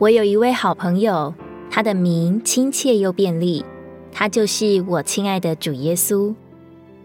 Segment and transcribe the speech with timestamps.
[0.00, 1.34] 我有一位好朋友，
[1.70, 3.62] 他的名亲切又便利，
[4.10, 6.34] 他就是我亲爱的主耶稣。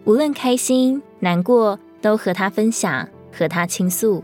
[0.05, 4.23] 无论开心难过，都和他分享，和他倾诉，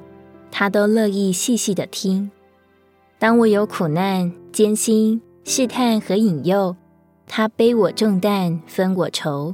[0.50, 2.32] 他都乐意细细的听。
[3.20, 6.78] 当我有苦难、艰辛、试探和引诱，
[7.28, 9.54] 他背我重担，分我愁。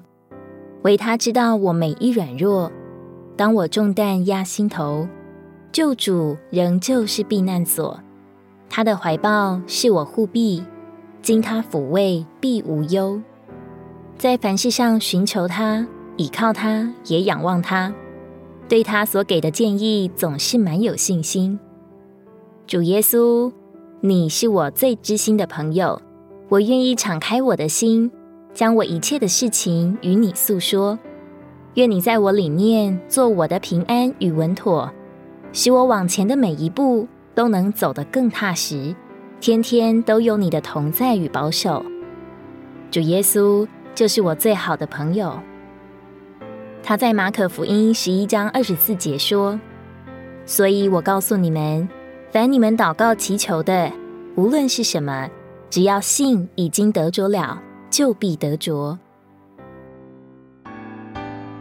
[0.83, 2.71] 唯他知道我每一软弱，
[3.35, 5.07] 当我重担压心头，
[5.71, 7.99] 救主仍旧是避难所。
[8.69, 10.63] 他的怀抱是我护庇，
[11.21, 13.21] 经他抚慰，必无忧。
[14.17, 17.93] 在凡事上寻求他，倚靠他，也仰望他。
[18.67, 21.59] 对他所给的建议，总是满有信心。
[22.65, 23.51] 主耶稣，
[24.01, 26.01] 你是我最知心的朋友，
[26.49, 28.11] 我愿意敞开我的心，
[28.53, 30.99] 将我一切的事情与你诉说。
[31.75, 34.91] 愿你在我里面做我的平安与稳妥，
[35.53, 37.07] 使我往前的每一步。
[37.37, 38.95] 都能走得更踏实，
[39.39, 41.85] 天天都有你的同在与保守。
[42.89, 45.39] 主耶稣就是我最好的朋友。
[46.81, 49.59] 他在马可福音十一章二十四节说
[50.47, 51.87] ：“所以我告诉你们，
[52.31, 53.91] 凡你们祷告祈求的，
[54.35, 55.29] 无论是什么，
[55.69, 58.97] 只要信已经得着了，就必得着。”